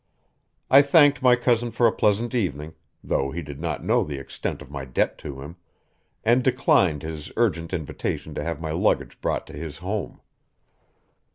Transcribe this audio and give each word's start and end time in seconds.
I 0.71 0.81
thanked 0.81 1.21
my 1.21 1.35
cousin 1.35 1.69
for 1.69 1.85
a 1.85 1.91
pleasant 1.91 2.33
evening 2.33 2.73
though 3.03 3.29
he 3.29 3.43
did 3.43 3.59
not 3.59 3.83
know 3.83 4.03
the 4.03 4.17
extent 4.17 4.59
of 4.63 4.71
my 4.71 4.83
debt 4.83 5.19
to 5.19 5.41
him 5.41 5.57
and 6.23 6.43
declined 6.43 7.03
his 7.03 7.31
urgent 7.37 7.71
invitation 7.71 8.33
to 8.33 8.43
have 8.43 8.59
my 8.59 8.71
luggage 8.71 9.21
brought 9.21 9.45
to 9.45 9.53
his 9.53 9.77
home. 9.77 10.19